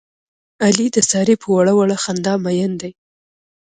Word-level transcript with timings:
علي 0.63 0.87
د 0.95 0.97
سارې 1.11 1.35
په 1.41 1.47
وړه 1.55 1.71
وړه 1.77 1.97
خندا 2.03 2.33
مین 2.43 2.71
دی. 2.81 2.91